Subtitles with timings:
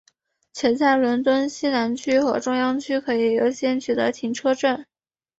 [0.51, 4.83] 且在伦敦西南区和中央区可以优先取得停车证。